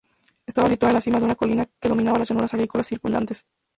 Estaba 0.47 0.67
situada 0.67 0.89
en 0.89 0.95
la 0.95 1.01
cima 1.01 1.19
de 1.19 1.25
una 1.25 1.35
colina 1.35 1.67
que 1.79 1.87
dominaba 1.87 2.17
las 2.17 2.27
llanuras 2.29 2.55
agrícolas 2.55 2.87
circundantes. 2.87 3.45